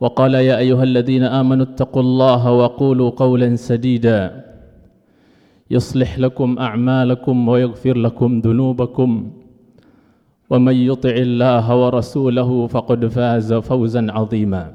[0.00, 4.44] وقال يا أيها الذين آمنوا اتقوا الله وقولوا قولا سديدا.
[5.70, 9.30] يصلح لكم أعمالكم ويغفر لكم ذنوبكم.
[10.50, 14.72] ومن يطع الله ورسوله فقد فاز فوزا عظيما.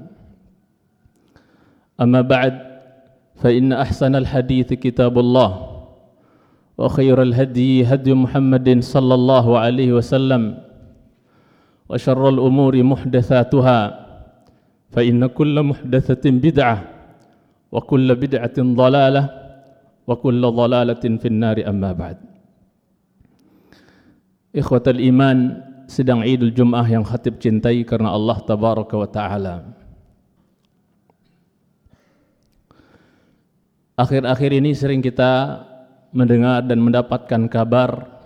[2.02, 2.60] أما بعد
[3.36, 5.68] فإن أحسن الحديث كتاب الله
[6.78, 10.58] وخير الهدي هدي محمد صلى الله عليه وسلم
[11.90, 14.01] وشر الأمور محدثاتها
[14.97, 16.77] فإن كل محدثة بدعة
[17.73, 19.25] وكل بدعة ضلالة
[20.07, 22.19] وكل ضلالة في النار أما بعد
[24.57, 29.57] Ikhwatal iman sedang Idul Jum'ah yang khatib cintai karena Allah Tabaraka wa Ta'ala
[34.01, 35.61] Akhir-akhir ini sering kita
[36.17, 38.17] mendengar dan mendapatkan kabar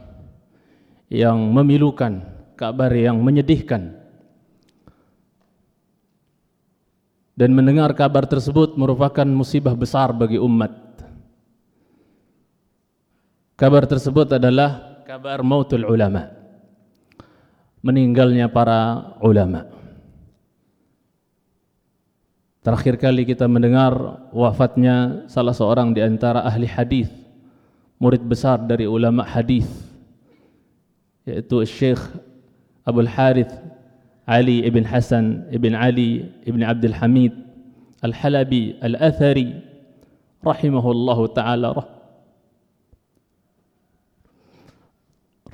[1.10, 2.22] yang memilukan,
[2.54, 3.98] kabar yang menyedihkan
[7.36, 10.72] Dan mendengar kabar tersebut merupakan musibah besar bagi umat.
[13.59, 16.31] Kabar tersebut adalah kabar mautul ulama.
[17.84, 19.68] Meninggalnya para ulama.
[22.66, 23.94] Terakhir kali kita mendengar
[24.34, 27.06] wafatnya salah seorang di antara ahli hadis,
[28.01, 29.69] murid besar dari ulama hadis,
[31.29, 32.01] yaitu Syekh
[32.81, 33.53] Abdul Harith
[34.28, 37.32] علي بن حسن بن علي بن عبد الحميد
[38.04, 39.50] الحلبي الأثري
[40.47, 41.75] رحمه الله تعالى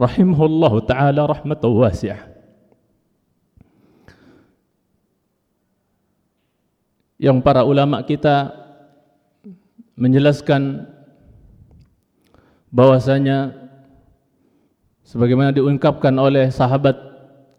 [0.00, 2.36] رحمه الله تعالى رحمة واسعة
[7.16, 8.52] yang para ulama kita
[9.96, 10.84] menjelaskan
[12.68, 13.56] bahwasanya
[15.00, 17.09] sebagaimana diungkapkan oleh sahabat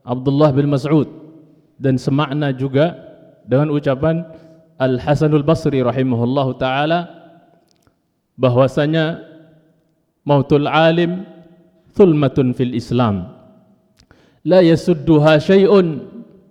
[0.03, 1.09] Abdullah bin Mas'ud.
[1.83, 2.95] Dan semakna juga
[3.47, 4.23] dengan ucapan
[4.79, 7.01] Al Hasanul Basri rahimahullah taala
[8.39, 9.23] bahwasanya
[10.27, 11.27] mautul alim
[11.95, 13.31] thulmatun fil Islam.
[14.43, 16.03] La yasudduha syai'un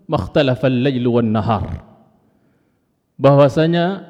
[0.07, 1.83] makhtalafa al-lail wan nahar.
[3.19, 4.07] Bahwasanya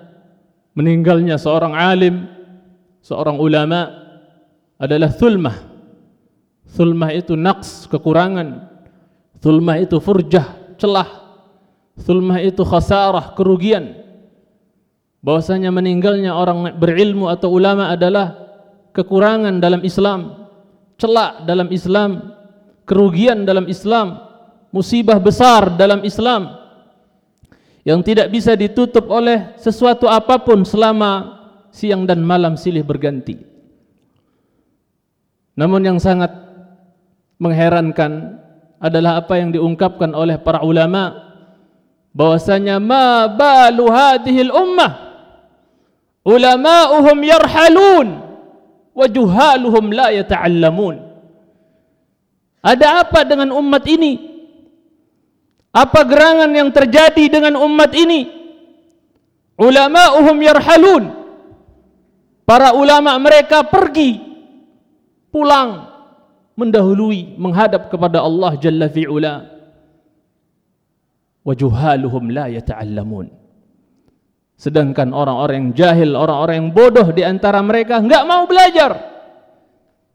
[0.77, 2.29] meninggalnya seorang alim
[3.01, 3.89] seorang ulama
[4.77, 5.57] adalah thulmah.
[6.71, 8.70] Thulmah itu naqs kekurangan
[9.41, 11.09] Zulmah itu furjah, celah.
[11.97, 13.97] Zulmah itu khasarah, kerugian.
[15.21, 18.37] Bahwasanya meninggalnya orang berilmu atau ulama adalah
[18.93, 20.49] kekurangan dalam Islam,
[20.97, 22.33] celak dalam Islam,
[22.85, 24.17] kerugian dalam Islam,
[24.73, 26.57] musibah besar dalam Islam
[27.81, 31.41] yang tidak bisa ditutup oleh sesuatu apa pun selama
[31.73, 33.41] siang dan malam silih berganti.
[35.57, 36.29] Namun yang sangat
[37.41, 38.40] mengherankan
[38.81, 41.13] adalah apa yang diungkapkan oleh para ulama
[42.17, 45.13] bahwasanya ma balu hadhil ummah.
[46.25, 48.07] Ulama'uhum yarhalun
[48.93, 50.97] wa juhaluhum la yata'allamun.
[52.61, 54.29] Ada apa dengan umat ini?
[55.71, 58.27] Apa gerangan yang terjadi dengan umat ini?
[59.61, 61.03] Ulama'uhum yarhalun.
[62.45, 64.19] Para ulama mereka pergi
[65.31, 65.90] pulang
[66.55, 69.47] mendahului menghadap kepada Allah Jalla fi'ula.
[71.41, 73.33] Wa juhaluhum la yata'allamun.
[74.59, 79.09] Sedangkan orang-orang yang jahil orang-orang yang bodoh di antara mereka enggak mau belajar.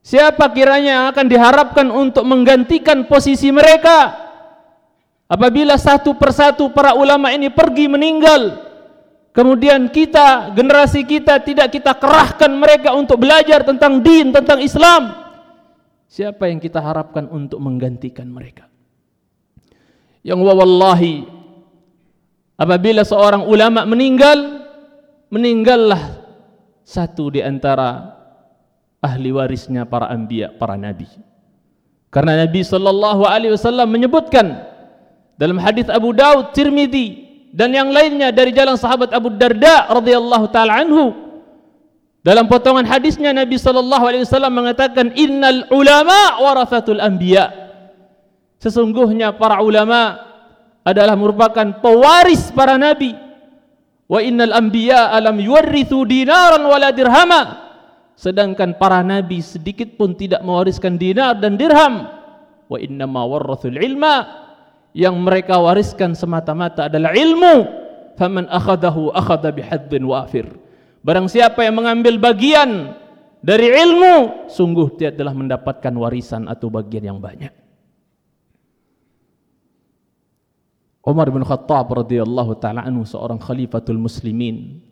[0.06, 4.14] Siapa kiranya yang akan diharapkan untuk menggantikan posisi mereka?
[5.26, 8.62] Apabila satu persatu para ulama ini pergi meninggal
[9.34, 15.25] kemudian kita generasi kita tidak kita kerahkan mereka untuk belajar tentang din tentang Islam
[16.06, 18.70] Siapa yang kita harapkan untuk menggantikan mereka?
[20.22, 21.16] Yang wallahi
[22.58, 24.66] apabila seorang ulama meninggal
[25.30, 26.22] meninggallah
[26.86, 28.14] satu di antara
[29.02, 31.06] ahli warisnya para anbiya, para nabi.
[32.10, 34.62] Karena Nabi sallallahu alaihi wasallam menyebutkan
[35.36, 40.80] dalam hadis Abu Daud, Tirmizi dan yang lainnya dari jalan sahabat Abu Darda radhiyallahu taala
[40.80, 41.25] anhu
[42.26, 47.54] dalam potongan hadisnya Nabi sallallahu alaihi wasallam mengatakan innal ulama warathatul anbiya.
[48.58, 50.18] Sesungguhnya para ulama
[50.82, 53.14] adalah merupakan pewaris para nabi.
[54.10, 57.62] Wa innal anbiya alam yuwarrithu dinaran wala dirhama.
[58.18, 62.10] Sedangkan para nabi sedikit pun tidak mewariskan dinar dan dirham.
[62.66, 64.26] Wa inna ma warrathul ilma.
[64.98, 67.54] Yang mereka wariskan semata-mata adalah ilmu.
[68.18, 70.65] Faman akhadahu akhadha bihadzin wafir
[71.06, 72.98] barang siapa yang mengambil bagian
[73.38, 77.54] dari ilmu sungguh dia telah mendapatkan warisan atau bagian yang banyak.
[81.06, 84.82] Umar bin Khattab radhiyallahu taala anhu seorang khalifatul muslimin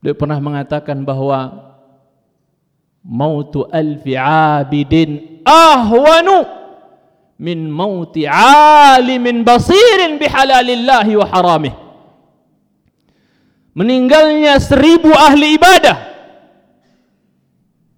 [0.00, 1.52] dia pernah mengatakan bahwa
[3.04, 6.48] mautu alfi abidin ahwanu
[7.36, 11.85] min mauti alimin basirin bihalalillahi wa haramih
[13.76, 16.16] meninggalnya seribu ahli ibadah.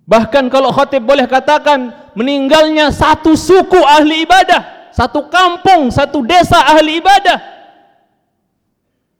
[0.08, 6.98] Bahkan kalau khatib boleh katakan meninggalnya satu suku ahli ibadah satu kampung, satu desa ahli
[6.98, 7.38] ibadah.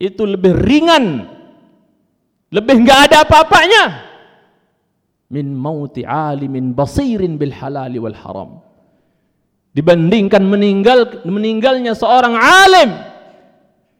[0.03, 1.27] Itu lebih ringan
[2.51, 3.85] lebih enggak ada apa-apanya.
[5.31, 8.51] Min mauti alimin basirin bil halali wal haram.
[9.71, 12.91] Dibandingkan meninggal meninggalnya seorang alim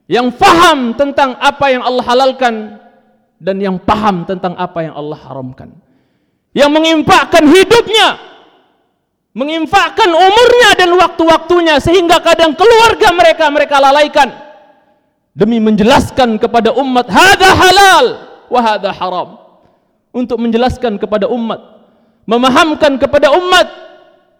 [0.09, 2.81] yang faham tentang apa yang Allah halalkan
[3.37, 5.69] dan yang paham tentang apa yang Allah haramkan
[6.51, 8.17] yang menginfakkan hidupnya
[9.37, 14.33] menginfakkan umurnya dan waktu-waktunya sehingga kadang keluarga mereka mereka lalaikan
[15.37, 18.05] demi menjelaskan kepada umat hadza halal
[18.49, 19.39] wa hadza haram
[20.09, 21.61] untuk menjelaskan kepada umat,
[22.25, 23.67] memahamkan kepada umat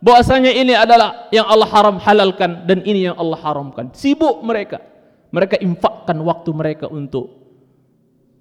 [0.01, 3.93] bahwasanya ini adalah yang Allah haram halalkan dan ini yang Allah haramkan.
[3.93, 4.81] Sibuk mereka.
[5.29, 7.29] Mereka infakkan waktu mereka untuk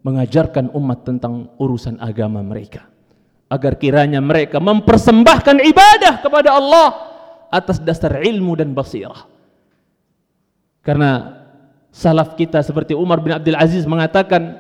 [0.07, 2.89] mengajarkan umat tentang urusan agama mereka.
[3.49, 6.89] Agar kiranya mereka mempersembahkan ibadah kepada Allah
[7.49, 9.25] atas dasar ilmu dan basirah.
[10.85, 11.41] Karena
[11.93, 14.57] salaf kita seperti Umar bin Abdul Aziz mengatakan,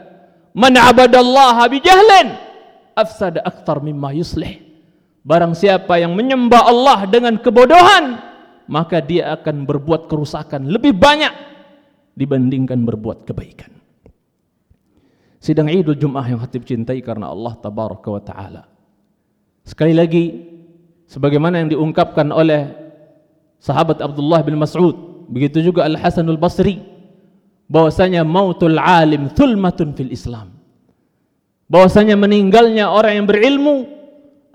[0.52, 2.48] "Man abadallaha bijahlin
[2.98, 4.58] afsada akthar mimma yuslih.
[5.22, 8.19] Barang siapa yang menyembah Allah dengan kebodohan,
[8.66, 11.30] maka dia akan berbuat kerusakan lebih banyak
[12.19, 13.70] dibandingkan berbuat kebaikan.
[15.38, 18.62] Sidang Idul Jum'ah yang hatib cintai karena Allah tabaraka wa taala.
[19.62, 20.25] Sekali lagi
[21.06, 22.75] sebagaimana yang diungkapkan oleh
[23.62, 26.82] sahabat Abdullah bin Mas'ud, begitu juga Al Hasanul Basri
[27.70, 30.59] bahwasanya mautul alim thulmatun fil Islam
[31.69, 33.76] bahwasanya meninggalnya orang yang berilmu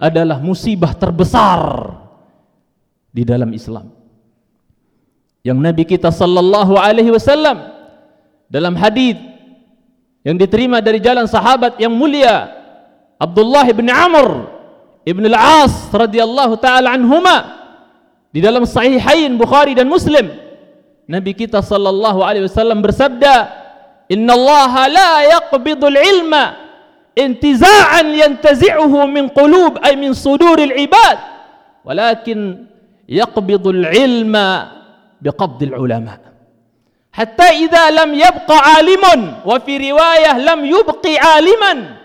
[0.02, 1.94] adalah musibah terbesar
[3.14, 3.94] di dalam Islam.
[5.44, 7.68] Yang Nabi kita sallallahu alaihi wasallam
[8.48, 9.20] dalam hadis
[10.24, 12.48] yang diterima dari jalan sahabat yang mulia
[13.20, 14.48] Abdullah bin Amr
[15.04, 17.60] ibn al-As radhiyallahu taala anhuma
[18.32, 20.32] di dalam sahihain Bukhari dan Muslim
[21.12, 23.52] Nabi kita sallallahu alaihi wasallam bersabda
[24.16, 26.56] Inna Allah la yaqbidul ilma
[27.20, 31.20] intiza'an yantazi'uhu min qulub ay min suduril ibad
[31.84, 32.64] walakin
[33.12, 34.83] yaqbidul ilma
[35.24, 36.20] biqabdil ulama
[37.16, 41.96] hatta idza lam yabqa alimun wa riwayah lam yubqi aliman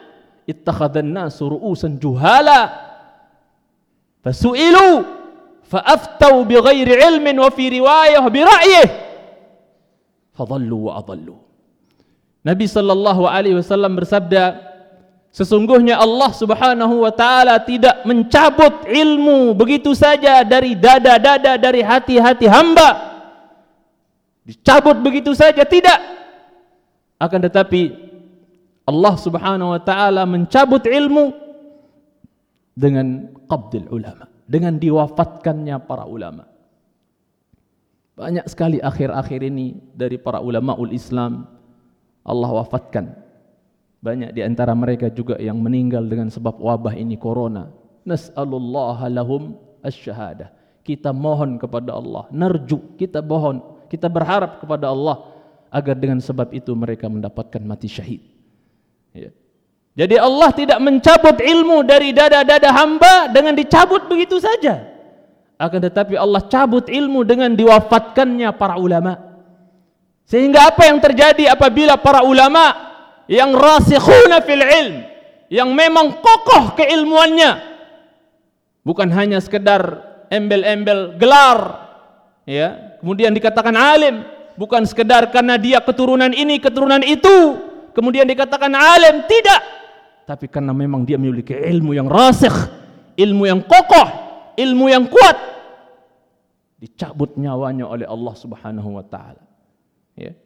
[0.46, 2.70] ittakhadhan nasu ru'usan juhala
[4.22, 5.02] fasu'ilu
[5.66, 8.40] faaftau bighairi ilmin wa riwayah bi
[10.86, 11.02] wa
[12.46, 14.68] Nabi sallallahu alaihi wasallam bersabda
[15.28, 23.07] Sesungguhnya Allah Subhanahu wa taala tidak mencabut ilmu begitu saja dari dada-dada dari hati-hati hamba.
[24.48, 26.00] Dicabut begitu saja tidak.
[27.20, 27.92] Akan tetapi
[28.88, 31.36] Allah Subhanahu wa taala mencabut ilmu
[32.72, 36.48] dengan qabdil ulama, dengan diwafatkannya para ulama.
[38.16, 41.44] Banyak sekali akhir-akhir ini dari para ulama ul Islam
[42.24, 43.28] Allah wafatkan
[43.98, 47.66] banyak di antara mereka juga yang meninggal dengan sebab wabah ini corona.
[48.06, 50.54] Nas'alullah lahum asy-syahadah.
[50.86, 55.28] Kita mohon kepada Allah, narju, kita mohon, kita berharap kepada Allah
[55.68, 58.22] agar dengan sebab itu mereka mendapatkan mati syahid.
[59.12, 59.32] Ya.
[59.98, 64.86] Jadi Allah tidak mencabut ilmu dari dada-dada hamba dengan dicabut begitu saja.
[65.58, 69.18] Akan tetapi Allah cabut ilmu dengan diwafatkannya para ulama.
[70.22, 72.76] Sehingga apa yang terjadi apabila para ulama
[73.26, 75.02] yang rasikhuna fil ilm,
[75.50, 77.58] yang memang kokoh keilmuannya,
[78.86, 79.82] bukan hanya sekedar
[80.30, 81.87] embel-embel gelar,
[82.48, 84.24] ya, kemudian dikatakan alim,
[84.56, 87.60] bukan sekedar karena dia keturunan ini, keturunan itu,
[87.92, 89.60] kemudian dikatakan alim, tidak,
[90.28, 92.52] tapi karena memang dia memiliki ilmu yang rasikh,
[93.16, 94.08] ilmu yang kokoh,
[94.60, 95.36] ilmu yang kuat,
[96.76, 99.40] dicabut nyawanya oleh Allah Subhanahu wa taala.
[100.12, 100.36] Ya.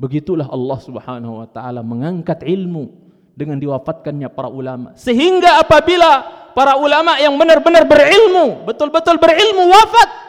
[0.00, 2.88] Begitulah Allah Subhanahu wa taala mengangkat ilmu
[3.36, 4.96] dengan diwafatkannya para ulama.
[4.96, 6.24] Sehingga apabila
[6.56, 10.25] para ulama yang benar-benar berilmu, betul-betul berilmu wafat,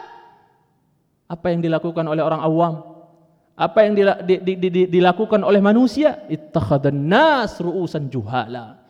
[1.28, 2.74] apa yang dilakukan oleh orang awam?
[3.58, 3.94] Apa yang
[4.88, 6.24] dilakukan oleh manusia?
[6.30, 8.80] Ittakhadhan nas ru'usan juhala.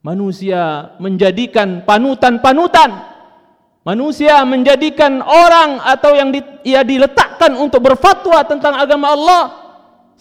[0.00, 3.14] Manusia menjadikan panutan-panutan.
[3.84, 9.42] Manusia menjadikan orang atau yang di, ia diletakkan untuk berfatwa tentang agama Allah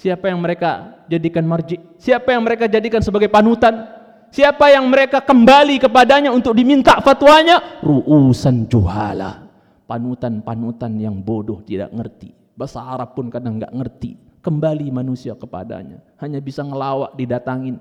[0.03, 1.77] Siapa yang mereka jadikan marji?
[2.01, 3.87] Siapa yang mereka jadikan sebagai panutan?
[4.33, 7.79] Siapa yang mereka kembali kepadanya untuk diminta fatwanya?
[7.85, 9.42] Ru'usan juhala.
[9.83, 12.31] Panutan-panutan yang bodoh tidak ngerti.
[12.55, 14.15] Bahasa Arab pun kadang nggak ngerti.
[14.43, 16.03] Kembali manusia kepadanya.
[16.19, 17.79] Hanya bisa ngelawak didatangin.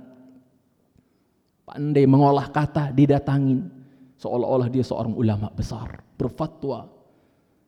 [1.66, 3.66] Pandai mengolah kata didatangin.
[4.18, 6.02] Seolah-olah dia seorang ulama besar.
[6.18, 6.90] Berfatwa.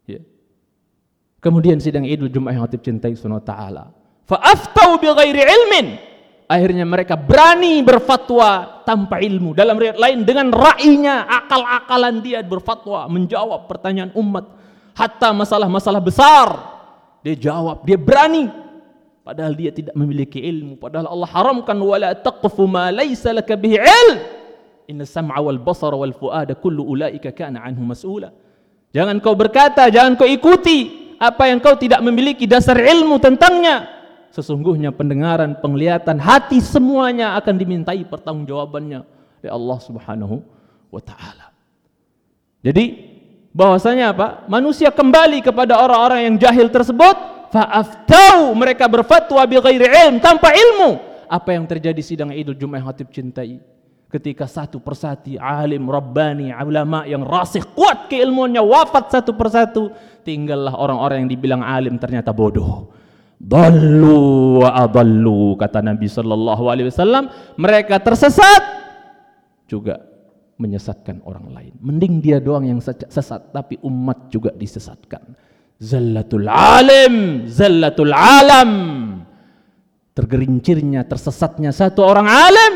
[0.07, 0.23] Ya.
[1.43, 5.87] Kemudian sidang idul Jumat yang hatib cintai sunnah ta'ala Fa'aftau bi ghairi ilmin.
[6.55, 9.59] Akhirnya mereka berani berfatwa tanpa ilmu.
[9.59, 14.47] Dalam riwayat lain dengan ra'inya, akal-akalan dia berfatwa, menjawab pertanyaan umat.
[14.95, 16.49] Hatta masalah-masalah besar.
[17.27, 18.47] Dia jawab, dia berani.
[19.27, 20.79] Padahal dia tidak memiliki ilmu.
[20.79, 24.19] Padahal Allah haramkan wala taqfu ma laysa laka bihi ilm.
[24.87, 28.31] Inna sam'a wal basara wal fuada kullu ulaika kana anhu mas'ula.
[28.95, 33.91] Jangan kau berkata, jangan kau ikuti apa yang kau tidak memiliki dasar ilmu tentangnya.
[34.35, 39.07] Sesungguhnya pendengaran, penglihatan, hati semuanya akan dimintai pertanggungjawabannya
[39.39, 40.43] oleh Allah Subhanahu
[40.91, 41.55] wa taala.
[42.59, 43.15] Jadi
[43.55, 44.43] bahwasanya apa?
[44.51, 47.15] Manusia kembali kepada orang-orang yang jahil tersebut,
[47.55, 50.99] fa'aftau mereka berfatwa bi ghairi ilm, tanpa ilmu.
[51.31, 53.63] Apa yang terjadi sidang Idul Jumat hatib cintai?
[54.11, 59.95] Ketika satu persatu alim rabbani, ulama yang rasih kuat keilmuannya wafat satu persatu,
[60.27, 62.91] tinggallah orang-orang yang dibilang alim ternyata bodoh
[63.45, 67.29] Dallu wa adallu kata Nabi sallallahu alaihi wasallam,
[67.61, 68.63] mereka tersesat
[69.69, 70.01] juga
[70.57, 71.73] menyesatkan orang lain.
[71.77, 75.37] Mending dia doang yang sesat tapi umat juga disesatkan.
[75.77, 78.71] Zallatul alim, zallatul alam.
[80.15, 82.73] Tergerincirnya, tersesatnya satu orang alim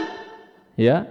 [0.77, 1.07] ya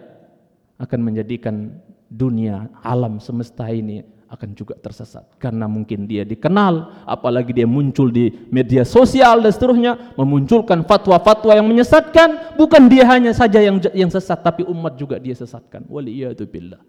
[0.78, 5.24] akan menjadikan dunia alam semesta ini akan juga tersesat.
[5.40, 11.68] Karena mungkin dia dikenal apalagi dia muncul di media sosial dan seterusnya memunculkan fatwa-fatwa yang
[11.68, 12.60] menyesatkan.
[12.60, 15.88] Bukan dia hanya saja yang yang sesat tapi umat juga dia sesatkan.
[15.88, 16.80] Waliyadu billah.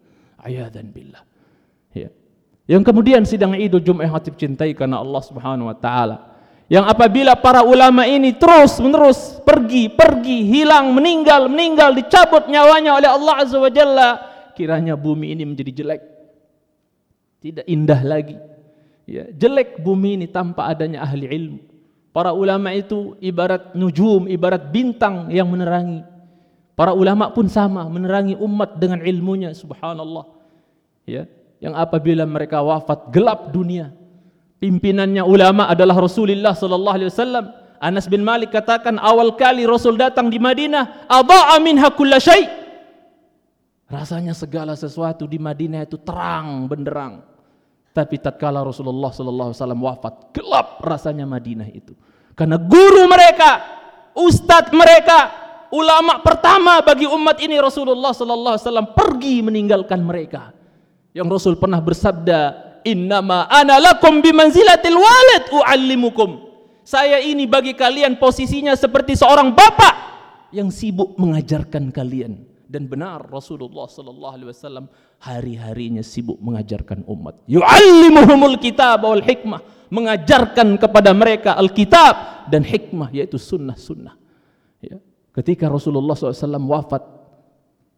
[0.42, 1.22] Ayadan billah.
[1.94, 2.10] Ya.
[2.68, 6.36] Yang kemudian sidang Idul Jumat hatib cintai karena Allah Subhanahu wa taala.
[6.68, 13.08] Yang apabila para ulama ini terus menerus pergi pergi hilang meninggal meninggal dicabut nyawanya oleh
[13.08, 14.10] Allah Azza wa Jalla
[14.52, 16.17] kiranya bumi ini menjadi jelek
[17.38, 18.36] tidak indah lagi.
[19.08, 21.58] Ya, jelek bumi ini tanpa adanya ahli ilmu.
[22.12, 26.04] Para ulama itu ibarat nujum, ibarat bintang yang menerangi.
[26.74, 30.28] Para ulama pun sama, menerangi umat dengan ilmunya, subhanallah.
[31.08, 31.24] Ya,
[31.58, 33.94] yang apabila mereka wafat gelap dunia.
[34.58, 37.44] Pimpinannya ulama adalah Rasulullah sallallahu alaihi wasallam.
[37.78, 42.57] Anas bin Malik katakan awal kali Rasul datang di Madinah, adha'a minha kullasyai'.
[43.88, 47.24] Rasanya segala sesuatu di Madinah itu terang benderang.
[47.96, 51.96] Tapi tatkala Rasulullah sallallahu alaihi wasallam wafat, gelap rasanya Madinah itu.
[52.36, 53.64] Karena guru mereka,
[54.12, 55.32] ustadz mereka,
[55.72, 60.52] ulama pertama bagi umat ini Rasulullah sallallahu alaihi wasallam pergi meninggalkan mereka.
[61.16, 62.40] Yang Rasul pernah bersabda,
[62.84, 66.44] "Innama ana lakum bimanzilatil walid uallimukum."
[66.84, 69.94] Saya ini bagi kalian posisinya seperti seorang bapak
[70.52, 74.92] yang sibuk mengajarkan kalian dan benar Rasulullah sallallahu alaihi wasallam
[75.24, 77.40] hari-harinya sibuk mengajarkan umat.
[77.48, 84.14] Yu'allimuhumul kitab wal hikmah, mengajarkan kepada mereka Alkitab dan hikmah yaitu sunnah-sunnah.
[84.84, 85.00] Ya.
[85.32, 87.02] Ketika Rasulullah SAW wafat,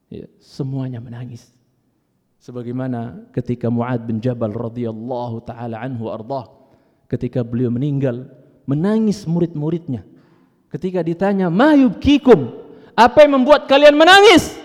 [0.06, 1.50] ya, semuanya menangis.
[2.40, 6.46] Sebagaimana ketika Muad bin Jabal radhiyallahu taala anhu ardah,
[7.10, 8.30] ketika beliau meninggal,
[8.70, 10.06] menangis murid-muridnya.
[10.70, 12.60] Ketika ditanya, "Ma yubkikum?"
[12.94, 14.59] Apa yang membuat kalian menangis?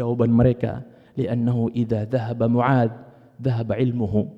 [0.00, 0.80] Jawaban mereka,
[1.12, 2.90] li'annahu idza dhahaba Mu'ad,
[3.36, 4.32] dhahaba ilmuhu.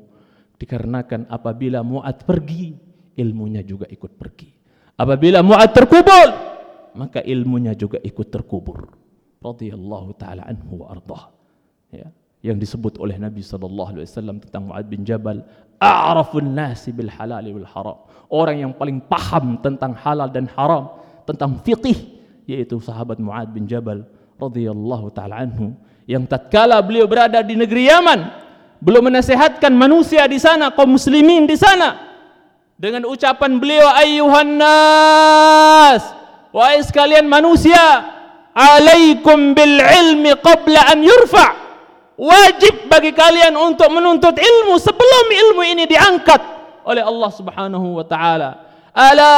[0.59, 2.75] Dikarenakan apabila Mu'ad pergi,
[3.15, 4.51] ilmunya juga ikut pergi.
[4.99, 6.29] Apabila Mu'ad terkubur,
[6.99, 8.91] maka ilmunya juga ikut terkubur.
[9.39, 11.31] Radhiyallahu taala anhu wa ardah.
[11.95, 12.11] Ya,
[12.43, 15.47] yang disebut oleh Nabi sallallahu alaihi wasallam tentang Mu'ad bin Jabal,
[15.79, 17.99] a'rafun nasi bil halal wal haram.
[18.27, 22.19] Orang yang paling paham tentang halal dan haram, tentang fiqih
[22.51, 24.03] yaitu sahabat Mu'ad bin Jabal
[24.43, 25.79] radhiyallahu taala anhu
[26.11, 28.21] yang tatkala beliau berada di negeri Yaman,
[28.83, 32.13] belum menasehatkan manusia di sana, kaum muslimin di sana,
[32.75, 36.03] dengan ucapan beliau ayyuhan nas
[36.51, 37.79] wahai sekalian manusia
[38.51, 41.47] alaikum bil ilmi qabla an yurfa
[42.19, 46.43] wajib bagi kalian untuk menuntut ilmu sebelum ilmu ini diangkat
[46.83, 48.51] oleh Allah Subhanahu wa taala.
[48.93, 49.35] Ala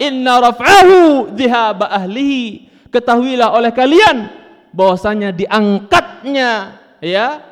[0.00, 4.30] inna raf'ahu dhihab ahlihi ketahuilah oleh kalian
[4.70, 7.42] bahwasanya diangkatnya ya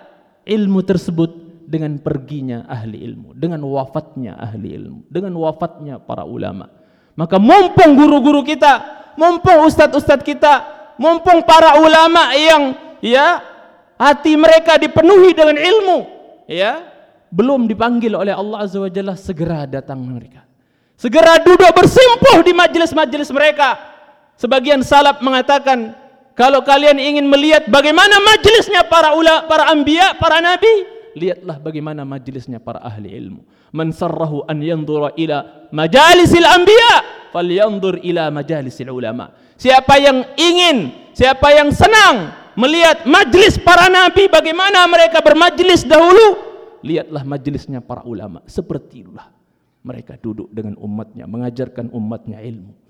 [0.46, 6.68] ilmu tersebut dengan perginya ahli ilmu, dengan wafatnya ahli ilmu, dengan wafatnya para ulama.
[7.18, 10.52] Maka mumpung guru-guru kita, mumpung ustadz-ustadz kita,
[11.00, 13.40] mumpung para ulama yang ya
[13.96, 15.98] hati mereka dipenuhi dengan ilmu,
[16.46, 16.92] ya
[17.32, 20.44] belum dipanggil oleh Allah Azza wa Jalla segera datang mereka.
[21.00, 23.91] Segera duduk bersimpuh di majelis-majelis mereka.
[24.36, 25.94] Sebagian salaf mengatakan,
[26.32, 30.70] kalau kalian ingin melihat bagaimana majelisnya para ulama, para anbiya, para nabi,
[31.16, 33.44] lihatlah bagaimana majlisnya para ahli ilmu.
[33.72, 36.94] Man sarrahu an yanzura ila majalisil anbiya
[37.32, 39.32] falyanzur ila majalisil ulama.
[39.56, 46.36] Siapa yang ingin siapa yang senang melihat majlis para nabi bagaimana mereka bermajlis dahulu
[46.84, 48.44] lihatlah majlisnya para ulama.
[48.44, 49.32] Seperti itulah
[49.84, 52.81] mereka duduk dengan umatnya mengajarkan umatnya ilmu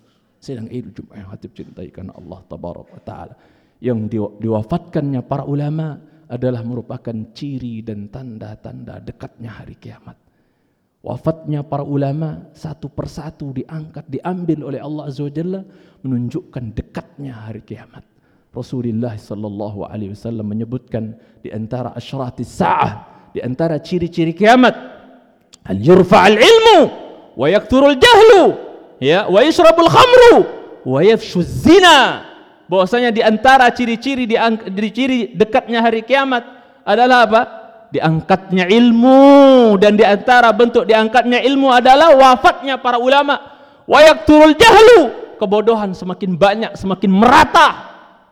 [0.42, 3.34] sedang itu Jumat yang hati cintai karena Allah tabaraka taala
[3.78, 10.18] yang diwafatkannya para ulama adalah merupakan ciri dan tanda-tanda dekatnya hari kiamat.
[11.02, 15.60] Wafatnya para ulama satu persatu diangkat, diambil oleh Allah Azza wa Jalla
[16.06, 18.06] menunjukkan dekatnya hari kiamat.
[18.54, 22.92] Rasulullah sallallahu alaihi wasallam menyebutkan di antara asyratis sa'ah,
[23.34, 24.74] di antara ciri-ciri kiamat,
[25.66, 26.78] al yurfa'al ilmu
[27.34, 28.71] wa yakthurul jahlu,
[29.02, 30.34] ya, wa yashrabul khamru
[30.86, 32.26] wa yafshu zina
[32.70, 36.40] bahwasanya di antara ciri-ciri di ciri dekatnya hari kiamat
[36.86, 37.42] adalah apa?
[37.92, 43.36] Diangkatnya ilmu dan di antara bentuk diangkatnya ilmu adalah wafatnya para ulama.
[43.84, 45.00] Wa yakturul jahlu,
[45.36, 47.68] kebodohan semakin banyak, semakin merata.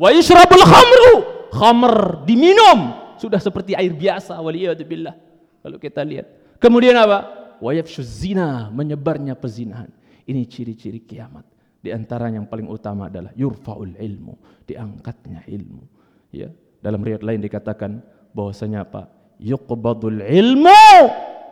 [0.00, 1.12] Wa yushrabul khamru,
[1.52, 5.12] khamr diminum sudah seperti air biasa waliyadzubillah.
[5.60, 6.56] Kalau kita lihat.
[6.56, 7.52] Kemudian apa?
[7.60, 9.92] Wa yafshuz zina, menyebarnya pezinahan.
[10.30, 11.42] Ini ciri-ciri kiamat.
[11.80, 15.82] Di antara yang paling utama adalah yurfaul ilmu, diangkatnya ilmu.
[16.30, 17.98] Ya, dalam riwayat lain dikatakan
[18.30, 19.10] bahwasanya apa?
[19.42, 20.84] Yuqbadul ilmu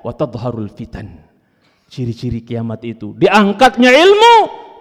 [0.05, 1.27] wa tadharul fitan.
[1.89, 4.35] Ciri-ciri kiamat itu diangkatnya ilmu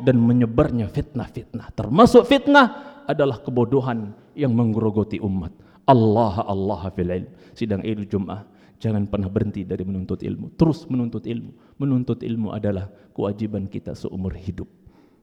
[0.04, 1.72] dan menyebarnya fitnah-fitnah.
[1.74, 5.56] Termasuk fitnah adalah kebodohan yang menggerogoti umat.
[5.88, 7.32] Allah Allah fil ilm.
[7.56, 10.59] Sidang Idul Jumat Jangan pernah berhenti dari menuntut ilmu.
[10.59, 11.79] Terus menuntut ilmu.
[11.79, 14.67] Menuntut ilmu adalah kewajiban kita seumur hidup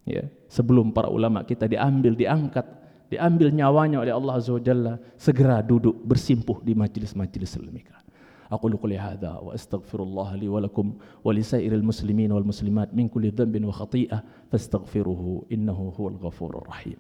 [0.10, 2.65] ya sebelum para ulama kita diambil diangkat
[3.13, 8.01] diambil nyawanya oleh Allah Azza wa Jalla segera duduk bersimpuh di majlis-majlis demikian
[8.49, 15.45] أقول قولي هذا وأستغفر الله لي ولكم ولسائر المسلمين والمسلمات من كل ذنب وخطيئة فاستغفروه
[15.53, 16.97] إنه هو الغفور الرحيم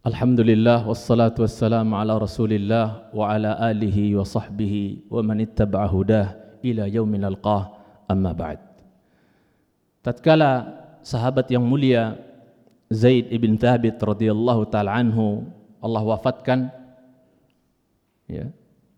[0.00, 6.88] Alhamdulillah wassalatu wassalamu ala Rasulillah wa ala alihi wa sahbihi wa man ittaba'a hudah ila
[6.88, 7.68] yaumil alqah
[8.08, 8.64] amma ba'd.
[10.00, 10.72] Tatkala
[11.04, 12.16] sahabat yang mulia
[12.88, 15.44] Zaid ibn Thabit radhiyallahu taala anhu
[15.84, 16.72] Allah wafatkan
[18.24, 18.48] ya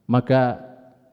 [0.06, 0.62] maka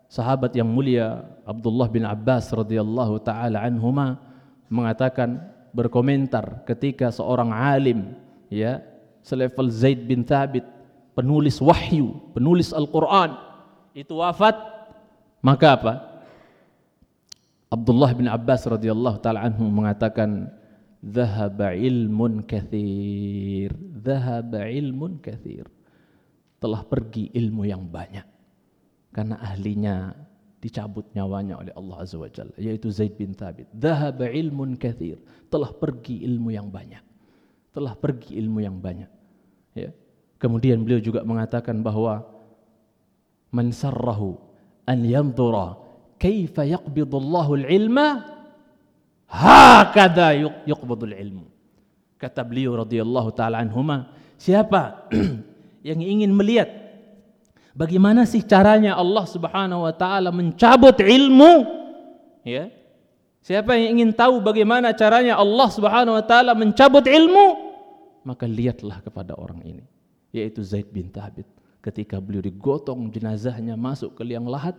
[0.05, 4.21] sahabat yang mulia Abdullah bin Abbas radhiyallahu taala anhuma
[4.69, 8.13] mengatakan berkomentar ketika seorang alim
[8.53, 8.85] ya
[9.29, 10.65] selevel Zaid bin Thabit
[11.13, 13.49] penulis wahyu penulis Al-Qur'an
[13.93, 14.57] itu wafat.
[15.39, 15.93] Maka apa?
[17.69, 20.49] Abdullah bin Abbas radhiyallahu taala anhu mengatakan
[20.99, 25.69] dhahaba ilmun kathir dhahaba ilmun kathir.
[26.59, 28.27] Telah pergi ilmu yang banyak.
[29.15, 30.11] Karena ahlinya
[30.59, 33.71] dicabut nyawanya oleh Allah azza wajalla yaitu Zaid bin Thabit.
[33.71, 35.21] Dhahaba ilmun kathir.
[35.47, 37.01] Telah pergi ilmu yang banyak.
[37.71, 39.18] Telah pergi ilmu yang banyak
[39.75, 39.89] ya.
[40.39, 42.23] Kemudian beliau juga mengatakan bahwa
[43.51, 44.39] man sarrahu
[44.87, 45.75] an yanzura
[46.15, 48.23] kaifa yaqbidullahu al-ilma
[49.29, 50.33] hakadha
[50.65, 51.45] yuqbidul ilmu.
[52.19, 55.07] Kata beliau radhiyallahu taala anhuma siapa
[55.87, 56.67] yang ingin melihat
[57.71, 61.63] bagaimana sih caranya Allah Subhanahu wa taala mencabut ilmu
[62.43, 62.73] ya?
[63.39, 67.68] Siapa yang ingin tahu bagaimana caranya Allah Subhanahu wa taala mencabut ilmu,
[68.23, 69.85] maka lihatlah kepada orang ini,
[70.35, 71.47] yaitu Zaid bin Thabit.
[71.79, 74.75] Ketika beliau digotong jenazahnya masuk ke liang lahat,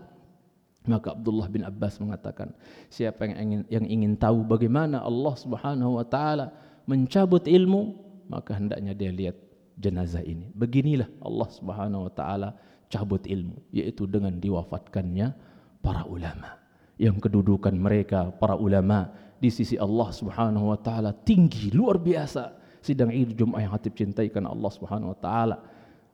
[0.85, 2.53] maka Abdullah bin Abbas mengatakan,
[2.93, 6.53] siapa yang ingin yang ingin tahu bagaimana Allah Subhanahu wa taala
[6.85, 7.97] mencabut ilmu,
[8.29, 9.37] maka hendaknya dia lihat
[9.81, 10.53] jenazah ini.
[10.53, 12.49] Beginilah Allah Subhanahu wa taala
[12.93, 15.33] cabut ilmu, yaitu dengan diwafatkannya
[15.81, 16.61] para ulama.
[17.01, 19.09] Yang kedudukan mereka para ulama
[19.41, 22.60] di sisi Allah Subhanahu wa taala tinggi luar biasa.
[22.81, 25.57] Sidang Id Jumat yang hatib cintai karena Allah Subhanahu wa taala.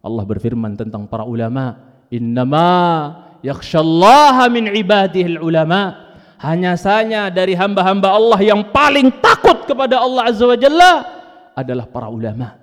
[0.02, 1.79] Allah berfirman tentang para ulama,
[2.11, 6.07] "Innama yakhshallaha min ibadihi ulama.
[6.37, 10.92] Hanya saja dari hamba-hamba Allah yang paling takut kepada Allah Azza wa Jalla
[11.57, 12.61] adalah para ulama.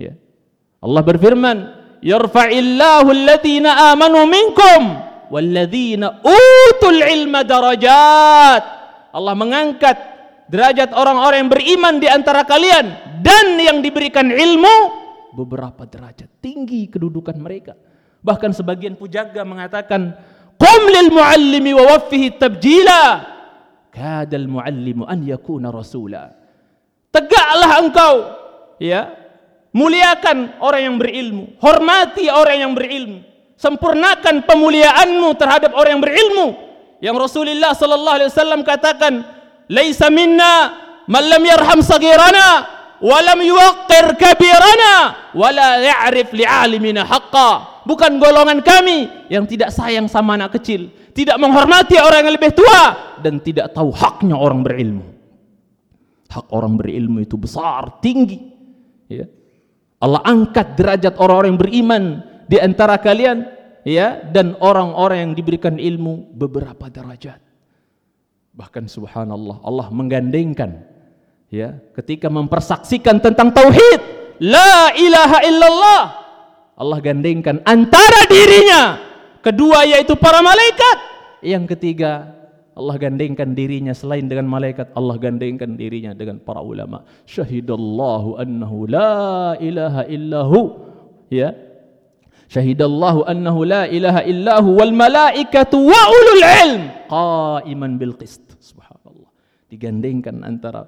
[0.00, 0.16] Ya.
[0.80, 1.56] Allah berfirman
[2.00, 4.96] yarfa'illahu alladhina amanu minkum
[5.28, 8.62] walladhina utul ilma darajat.
[9.12, 9.96] Allah mengangkat
[10.48, 15.02] derajat orang-orang yang beriman di antara kalian dan yang diberikan ilmu
[15.36, 17.74] beberapa derajat tinggi kedudukan mereka
[18.22, 20.14] Bahkan sebagian pujaga mengatakan,
[20.54, 23.26] "Qum lil muallimi wa waffihi tabjila."
[23.90, 26.32] Kadal muallimu an yakuna rasula.
[27.12, 28.14] Tegaklah engkau,
[28.80, 29.20] ya.
[29.74, 33.24] Muliakan orang yang berilmu, hormati orang yang berilmu,
[33.56, 36.46] sempurnakan pemuliaanmu terhadap orang yang berilmu.
[37.02, 39.24] Yang Rasulullah sallallahu alaihi wasallam katakan,
[39.72, 40.52] "Laisa minna
[41.08, 42.68] man lam yarham sagirana
[43.00, 44.92] wa lam yuwaqqir kabirana
[45.32, 51.38] wa la ya'rif li'alimina haqqan." bukan golongan kami yang tidak sayang sama anak kecil, tidak
[51.38, 55.06] menghormati orang yang lebih tua dan tidak tahu haknya orang berilmu.
[56.32, 58.40] Hak orang berilmu itu besar, tinggi.
[59.10, 59.28] Ya.
[60.02, 62.02] Allah angkat derajat orang-orang yang beriman
[62.48, 63.44] di antara kalian
[63.84, 67.38] ya dan orang-orang yang diberikan ilmu beberapa derajat.
[68.52, 70.84] Bahkan subhanallah Allah menggandengkan
[71.48, 74.00] ya ketika mempersaksikan tentang tauhid.
[74.42, 76.02] La ilaha illallah.
[76.76, 78.98] Allah gandengkan antara dirinya
[79.40, 80.96] kedua yaitu para malaikat.
[81.40, 87.04] Yang ketiga Allah gandengkan dirinya selain dengan malaikat Allah gandengkan dirinya dengan para ulama.
[87.28, 90.58] Syahidallahu annahu la ilaha illahu
[91.28, 91.52] ya
[92.52, 96.82] syahidallahu annahu la ilaha illahu wal malaikatu wa ulul ilm.
[97.08, 98.44] Qaiman bil qist.
[98.60, 99.32] Subhanallah.
[99.72, 100.84] Digandengkan antara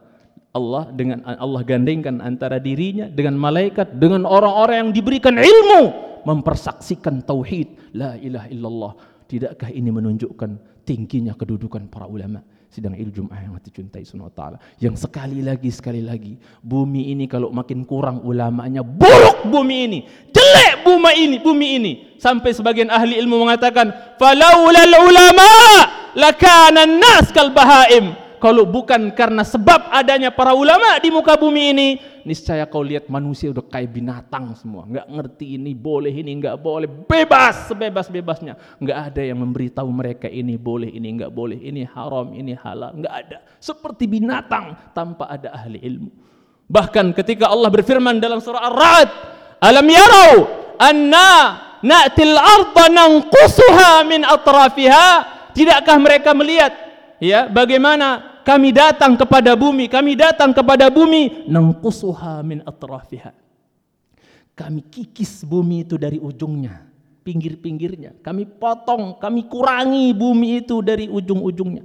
[0.53, 5.83] Allah dengan Allah gandengkan antara dirinya dengan malaikat dengan orang-orang yang diberikan ilmu
[6.29, 7.97] mempersaksikan tauhid.
[7.97, 8.93] La ilaha illallah.
[9.25, 14.59] Tidakkah ini menunjukkan tingginya kedudukan para ulama sidang il Jumat yang hati cintai sunat ta'ala.
[14.83, 19.99] Yang sekali lagi sekali lagi bumi ini kalau makin kurang ulamanya buruk bumi ini.
[20.35, 21.93] Jelek bumi ini bumi ini.
[22.19, 25.51] Sampai sebagian ahli ilmu mengatakan ulama
[26.19, 31.89] lakana nas kal bahaim kalau bukan karena sebab adanya para ulama di muka bumi ini,
[32.29, 36.85] niscaya kau lihat manusia udah kayak binatang semua, nggak ngerti ini boleh ini nggak boleh,
[36.85, 42.37] bebas sebebas bebasnya, nggak ada yang memberitahu mereka ini boleh ini nggak boleh, ini haram
[42.37, 46.13] ini halal, nggak ada, seperti binatang tanpa ada ahli ilmu.
[46.69, 49.09] Bahkan ketika Allah berfirman dalam surah Ar-Ra'd,
[49.65, 50.33] alam yarau
[50.77, 51.33] anna
[51.81, 55.09] na'til arda nanqusuha min atrafiha,
[55.57, 56.77] tidakkah mereka melihat
[57.25, 63.33] ya bagaimana kami datang kepada bumi, kami datang kepada bumi, nangkusuha min atrafiha.
[64.55, 66.87] Kami kikis bumi itu dari ujungnya,
[67.27, 68.23] pinggir-pinggirnya.
[68.23, 71.83] Kami potong, kami kurangi bumi itu dari ujung-ujungnya.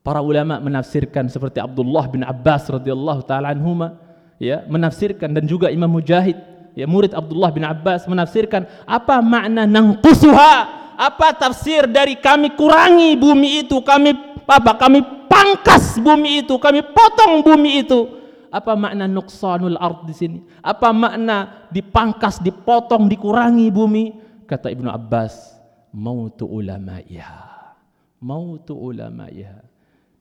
[0.00, 4.00] Para ulama menafsirkan seperti Abdullah bin Abbas radhiyallahu taala anhuma,
[4.40, 6.40] ya, menafsirkan dan juga Imam Mujahid,
[6.72, 10.80] ya murid Abdullah bin Abbas menafsirkan apa makna nangkusuha?
[10.92, 14.76] Apa tafsir dari kami kurangi bumi itu, kami apa?
[14.76, 15.00] Kami
[15.30, 18.00] pangkas bumi itu, kami potong bumi itu.
[18.52, 20.38] Apa makna nuksanul ard di sini?
[20.60, 24.04] Apa makna dipangkas, dipotong, dikurangi bumi?
[24.44, 25.56] Kata Ibnu Abbas,
[25.88, 27.48] mautu ulamaiha.
[28.20, 29.64] Mautu ulamaiha.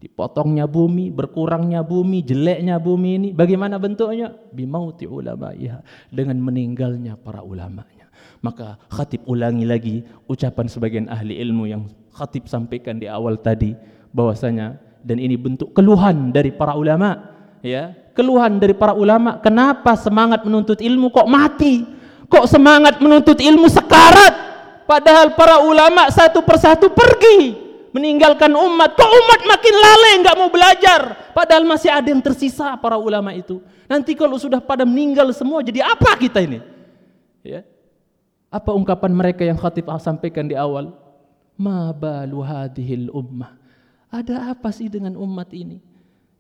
[0.02, 3.30] Dipotongnya bumi, berkurangnya bumi, jeleknya bumi ini.
[3.36, 4.32] Bagaimana bentuknya?
[4.50, 5.84] Bimauti ulamaiha.
[6.10, 8.08] Dengan meninggalnya para ulamanya.
[8.42, 13.78] Maka khatib ulangi lagi ucapan sebagian ahli ilmu yang khatib sampaikan di awal tadi
[14.12, 17.18] bahwasanya dan ini bentuk keluhan dari para ulama
[17.66, 17.98] ya.
[18.12, 21.88] Keluhan dari para ulama kenapa semangat menuntut ilmu kok mati?
[22.28, 24.52] Kok semangat menuntut ilmu sekarat?
[24.84, 27.56] Padahal para ulama satu persatu pergi
[27.96, 29.00] meninggalkan umat.
[29.00, 31.32] Kok umat makin lalai nggak mau belajar?
[31.32, 33.64] Padahal masih ada yang tersisa para ulama itu.
[33.88, 36.60] Nanti kalau sudah pada meninggal semua jadi apa kita ini?
[37.44, 37.64] Ya.
[38.52, 40.92] Apa ungkapan mereka yang khatib sampaikan di awal?
[41.56, 43.61] Ma balu hadhil ummah
[44.12, 45.80] Ada apa sih dengan umat ini?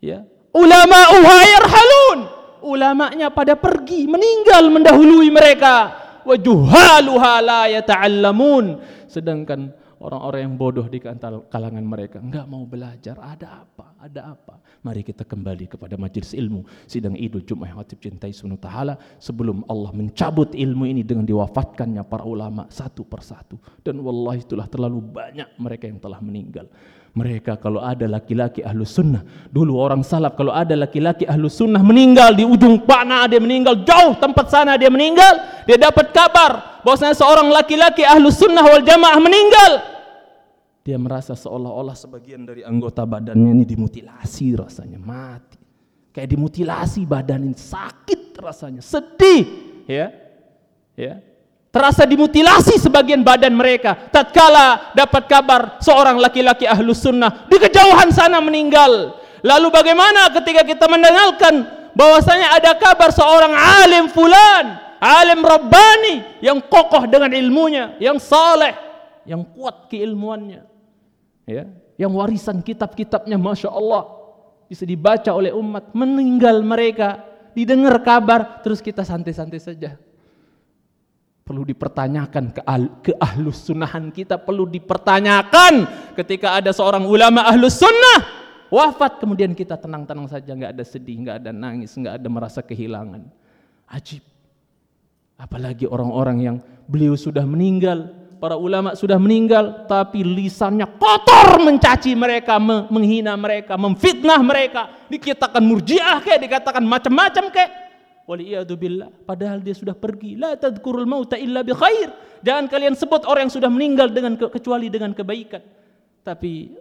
[0.03, 0.27] Ya.
[0.51, 2.19] Ulama halun.
[2.61, 5.95] Ulamanya pada pergi, meninggal mendahului mereka.
[6.21, 8.77] Wa juhaluha la yata'allamun.
[9.09, 13.15] Sedangkan orang-orang yang bodoh di kalangan mereka enggak mau belajar.
[13.17, 13.97] Ada apa?
[14.01, 14.61] Ada apa?
[14.81, 19.93] Mari kita kembali kepada majelis ilmu sidang Idul Jumat Hatib cintai Subhanahu taala sebelum Allah
[19.93, 25.85] mencabut ilmu ini dengan diwafatkannya para ulama satu persatu dan wallahi itulah terlalu banyak mereka
[25.85, 26.65] yang telah meninggal.
[27.11, 29.19] Mereka kalau ada laki-laki ahlu sunnah
[29.51, 34.15] Dulu orang salaf kalau ada laki-laki ahlu sunnah meninggal Di ujung panah dia meninggal Jauh
[34.15, 39.71] tempat sana dia meninggal Dia dapat kabar bahwasanya seorang laki-laki ahlu sunnah wal jamaah meninggal.
[40.81, 45.61] Dia merasa seolah-olah sebagian dari anggota badannya ini dimutilasi rasanya mati.
[46.11, 49.45] Kayak dimutilasi badan ini sakit rasanya sedih
[49.85, 50.09] ya.
[50.97, 51.30] Ya
[51.71, 53.95] terasa dimutilasi sebagian badan mereka.
[54.11, 59.17] Tatkala dapat kabar seorang laki-laki ahlu sunnah di kejauhan sana meninggal.
[59.41, 61.65] Lalu bagaimana ketika kita mendengarkan
[61.97, 68.77] bahwasanya ada kabar seorang alim fulan alim rabbani yang kokoh dengan ilmunya yang saleh
[69.25, 70.61] yang kuat keilmuannya.
[71.49, 71.65] Ya
[72.01, 74.09] yang warisan kitab-kitabnya masya Allah
[74.65, 77.21] bisa dibaca oleh umat meninggal mereka
[77.53, 80.01] didengar kabar terus kita santai-santai saja
[81.51, 85.83] perlu dipertanyakan ke, al, ke ahlus sunnahan kita perlu dipertanyakan.
[86.15, 88.23] Ketika ada seorang ulama ahlus sunnah
[88.71, 93.27] wafat kemudian kita tenang-tenang saja nggak ada sedih nggak ada nangis nggak ada merasa kehilangan.
[93.91, 94.23] Ajib.
[95.35, 102.55] Apalagi orang-orang yang beliau sudah meninggal para ulama sudah meninggal tapi lisannya kotor mencaci mereka,
[102.63, 107.80] menghina mereka, memfitnah mereka, dikatakan murjiah kayak dikatakan macam-macam kayak
[108.77, 109.09] billah.
[109.27, 110.39] Padahal dia sudah pergi.
[110.39, 112.11] La tadkurul mauta illa bi khair.
[112.41, 115.61] Jangan kalian sebut orang yang sudah meninggal dengan kecuali dengan kebaikan.
[116.21, 116.75] Tapi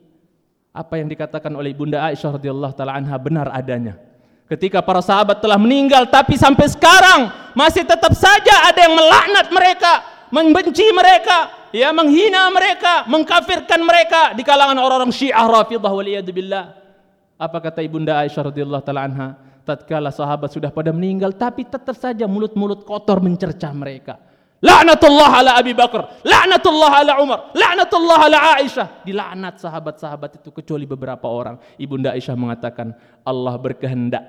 [0.70, 3.98] apa yang dikatakan oleh Bunda Aisyah radhiyallahu taala anha benar adanya.
[4.46, 9.92] Ketika para sahabat telah meninggal tapi sampai sekarang masih tetap saja ada yang melaknat mereka
[10.30, 16.64] membenci mereka, ya menghina mereka, mengkafirkan mereka di kalangan orang-orang Syiah Rafidah waliyadzubillah.
[17.36, 19.28] Apa kata Ibunda Aisyah radhiyallahu taala anha?
[19.70, 24.18] Tatkala sahabat sudah pada meninggal tapi tetap saja mulut-mulut kotor mencerca mereka.
[24.58, 29.06] Laknatullah ala Abi Bakar, laknatullah ala Umar, laknatullah ala Aisyah.
[29.06, 31.56] Dilaknat sahabat-sahabat itu kecuali beberapa orang.
[31.78, 34.20] Ibunda Aisyah mengatakan Allah berkehendak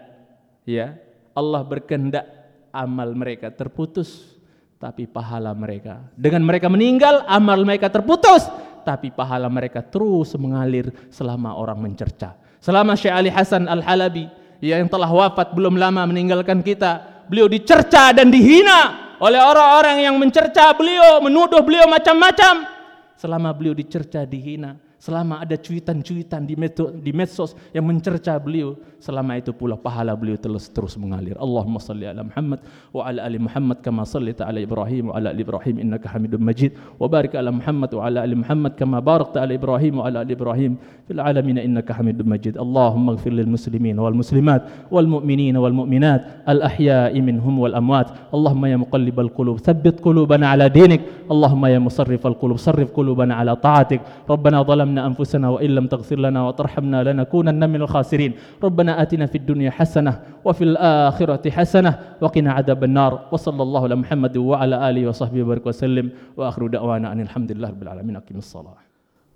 [0.64, 0.94] ya,
[1.34, 2.24] Allah berkehendak
[2.72, 4.38] amal mereka terputus
[4.78, 6.06] tapi pahala mereka.
[6.14, 8.46] Dengan mereka meninggal, amal mereka terputus,
[8.82, 12.40] tapi pahala mereka terus mengalir selama orang mencerca.
[12.62, 14.26] Selama Syekh Ali Hasan Al-Halabi
[14.62, 20.78] yang telah wafat belum lama meninggalkan kita, beliau dicerca dan dihina oleh orang-orang yang mencerca
[20.78, 22.70] beliau, menuduh beliau macam-macam.
[23.18, 26.57] Selama beliau dicerca, dihina, selama ada cuitan-cuitan di,
[27.05, 32.09] di medsos yang mencerca beliau selama itu pula pahala beliau terus terus mengalir Allahumma salli
[32.09, 32.65] ala Muhammad
[32.97, 36.73] wa ala ali Muhammad kama sallaita ala Ibrahim wa ala ali Ibrahim innaka Hamidum Majid
[36.97, 40.33] wa barik ala Muhammad wa ala ali Muhammad kama barakta ala Ibrahim wa ala ali
[40.33, 45.77] Ibrahim fil alamin innaka Hamidum Majid Allahumma ighfir lil muslimin wal muslimat wal mu'minin wal
[45.77, 51.69] mu'minat al ahya'i minhum wal amwat Allahumma ya muqallibal qulub thabbit qulubana ala dinik Allahumma
[51.69, 56.48] ya musarrifal qulub sarrif qulubana ala ta'atik Rabbana ظلمنا ظلمنا أنفسنا وإن لم تغفر لنا
[56.48, 58.34] وترحمنا لنكونن من الخاسرين.
[58.64, 63.20] ربنا آتنا في الدنيا حسنة وفي الآخرة حسنة وقنا عذاب النار.
[63.32, 66.12] وصلى الله على محمد وعلى آله وصحبه وبارك وسلم.
[66.38, 68.16] وآخر دعوانا أن الحمد لله رب العالمين.
[68.16, 68.76] أقيم الصلاة.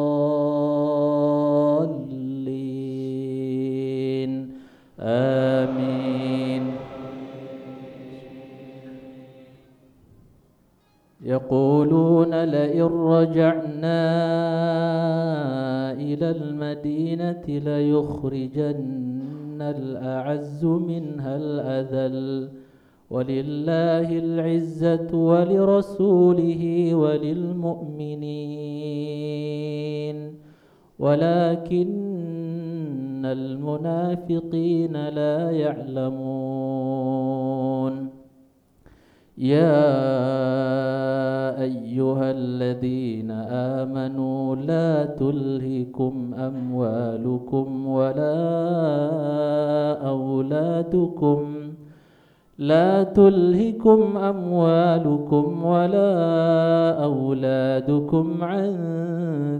[5.03, 6.71] آمين.
[11.25, 14.11] يقولون لئن رجعنا
[15.91, 18.81] إلى المدينة ليخرجن
[19.61, 22.49] الأعز منها الأذل
[23.09, 28.21] ولله العزة ولرسوله وللمؤمنين.
[30.99, 32.11] ولكن
[33.21, 36.11] إن المنافقين لا يعلمون.
[39.37, 39.81] يا
[41.61, 43.31] أيها الذين
[43.81, 48.37] آمنوا لا تلهكم أموالكم ولا
[50.07, 51.55] أولادكم.
[52.57, 56.13] لا تلهكم أموالكم ولا
[57.03, 58.75] أولادكم عن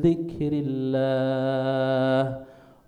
[0.03, 2.50] ذكر الله.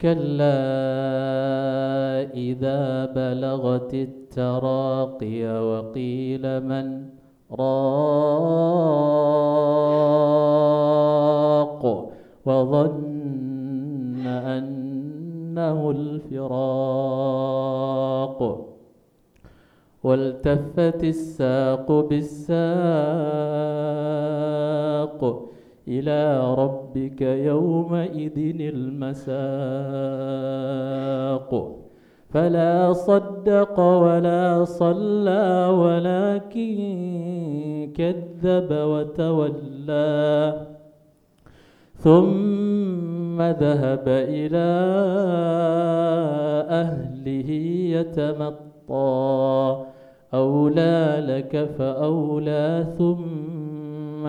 [0.00, 0.58] كلا
[2.34, 7.06] إذا بلغت التراقي وقيل من
[7.50, 8.08] راق
[12.46, 17.18] وظن أنه الفراق
[20.04, 22.38] والتفت الساق بالساق
[25.88, 29.38] إلى ربك يومئذ المساق.
[32.30, 36.78] فلا صدق ولا صلى ولكن
[37.96, 40.66] كذب وتولى.
[41.94, 44.68] ثم ذهب إلى
[46.70, 47.50] أهله
[47.96, 49.84] يتمطى.
[50.34, 53.57] أولى لك فأولى ثم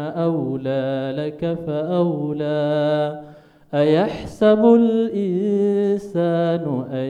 [0.08, 3.22] أولى لك فأولى.
[3.74, 7.10] أيحسب الإنسان أن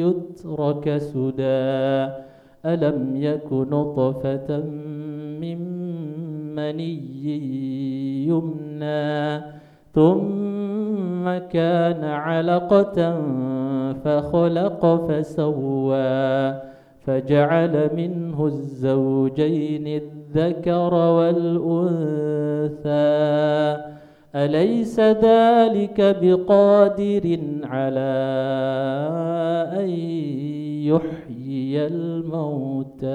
[0.00, 2.08] يترك سدى؟
[2.66, 4.58] ألم يك نطفة
[5.40, 5.58] من
[6.54, 9.40] مني يمنى؟
[9.94, 13.20] ثم كان علقة
[14.04, 16.54] فخلق فسوى
[17.00, 20.02] فجعل منه الزوجين
[20.36, 21.90] الذكر والأنثى.
[24.34, 28.14] أليس ذلك بقادر على
[29.80, 29.88] أن
[30.86, 33.10] يحيي الموتى؟